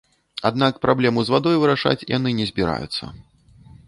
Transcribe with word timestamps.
Аднак 0.49 0.77
праблему 0.85 1.19
з 1.27 1.33
вадой 1.35 1.59
вырашаць 1.63 2.07
яны 2.17 2.33
не 2.39 2.45
збіраюцца. 2.53 3.03